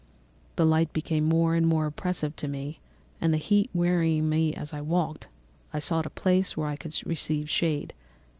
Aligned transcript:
The 0.55 0.65
light 0.65 0.91
became 0.93 1.25
more 1.25 1.53
and 1.53 1.67
more 1.67 1.85
oppressive 1.85 2.35
to 2.37 2.47
me, 2.47 2.79
and 3.21 3.31
the 3.31 3.37
heat 3.37 3.69
wearying 3.71 4.29
me 4.29 4.51
as 4.51 4.73
I 4.73 4.81
walked, 4.81 5.27
I 5.73 5.77
sought 5.77 6.07
a 6.07 6.09
place 6.09 6.57
where 6.57 6.65
I 6.67 6.75
could 6.75 6.99
receive 7.05 7.47
shade. 7.51 7.93